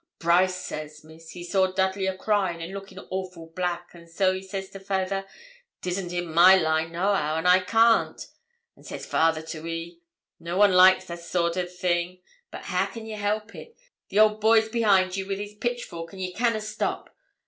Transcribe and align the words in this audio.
'Brice 0.17 0.55
said, 0.55 0.89
Miss, 1.03 1.29
he 1.29 1.43
saw 1.43 1.67
Dudley 1.67 2.07
a 2.07 2.17
cryin' 2.17 2.59
and 2.59 2.73
lookin' 2.73 2.97
awful 3.11 3.53
black, 3.55 3.91
and 3.93 4.09
says 4.09 4.51
he 4.51 4.61
to 4.71 4.79
fayther, 4.79 5.27
"'Tisn't 5.83 6.11
in 6.11 6.33
my 6.33 6.55
line 6.55 6.91
nohow, 6.93 7.35
an' 7.37 7.45
I 7.45 7.59
can't;" 7.59 8.19
and 8.75 8.83
says 8.83 9.05
fayther 9.05 9.43
to 9.43 9.61
he, 9.63 10.01
"No 10.39 10.57
one 10.57 10.71
likes 10.73 11.05
they 11.05 11.17
soart 11.17 11.55
o' 11.55 11.67
things, 11.67 12.17
but 12.49 12.63
how 12.63 12.87
can 12.87 13.05
ye 13.05 13.13
help 13.15 13.53
it? 13.53 13.77
The 14.09 14.17
old 14.17 14.41
boy's 14.41 14.69
behind 14.69 15.15
ye 15.15 15.23
wi' 15.23 15.35
his 15.35 15.53
pitchfork, 15.53 16.13
and 16.13 16.19
ye 16.23 16.33
canna 16.33 16.61
stop." 16.61 17.15